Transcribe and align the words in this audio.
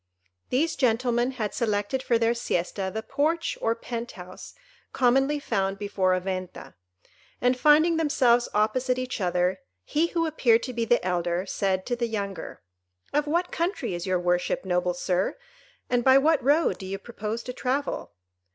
These 0.49 0.75
gentlemen 0.75 1.33
had 1.33 1.53
selected 1.53 2.01
for 2.01 2.17
their 2.17 2.33
siesta 2.33 2.89
the 2.91 3.03
porch 3.03 3.55
or 3.61 3.75
penthouse 3.75 4.55
commonly 4.93 5.39
found 5.39 5.77
before 5.77 6.15
a 6.15 6.19
Venta; 6.19 6.73
and, 7.39 7.55
finding 7.55 7.97
themselves 7.97 8.49
opposite 8.51 8.97
each 8.97 9.21
other, 9.21 9.61
he 9.85 10.07
who 10.07 10.25
appeared 10.25 10.63
to 10.63 10.73
be 10.73 10.85
the 10.85 11.05
elder 11.05 11.45
said 11.45 11.85
to 11.85 11.95
the 11.95 12.07
younger, 12.07 12.63
"Of 13.13 13.27
what 13.27 13.51
country 13.51 13.93
is 13.93 14.07
your 14.07 14.19
worship, 14.19 14.65
noble 14.65 14.95
Sir, 14.95 15.37
and 15.87 16.03
by 16.03 16.17
what 16.17 16.43
road 16.43 16.79
do 16.79 16.87
you 16.87 16.97
propose 16.97 17.43
to 17.43 17.53
travel?" 17.53 18.11